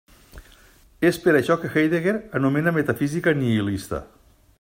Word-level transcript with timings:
És 1.09 1.19
per 1.25 1.35
això 1.39 1.57
que 1.65 1.71
Heidegger 1.75 2.13
anomena 2.39 2.73
metafísica 2.79 3.35
nihilista. 3.43 4.01